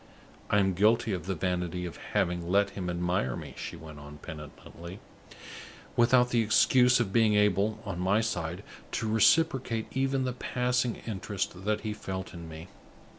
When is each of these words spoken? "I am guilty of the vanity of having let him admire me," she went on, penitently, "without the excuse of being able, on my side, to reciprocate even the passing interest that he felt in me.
"I 0.49 0.57
am 0.57 0.73
guilty 0.73 1.13
of 1.13 1.27
the 1.27 1.35
vanity 1.35 1.85
of 1.85 1.97
having 2.13 2.49
let 2.49 2.71
him 2.71 2.89
admire 2.89 3.35
me," 3.35 3.53
she 3.55 3.75
went 3.75 3.99
on, 3.99 4.17
penitently, 4.17 4.99
"without 5.95 6.31
the 6.31 6.41
excuse 6.41 6.99
of 6.99 7.13
being 7.13 7.35
able, 7.35 7.79
on 7.85 7.99
my 7.99 8.19
side, 8.19 8.63
to 8.93 9.07
reciprocate 9.07 9.85
even 9.91 10.23
the 10.23 10.33
passing 10.33 10.95
interest 11.05 11.65
that 11.65 11.81
he 11.81 11.93
felt 11.93 12.33
in 12.33 12.49
me. 12.49 12.67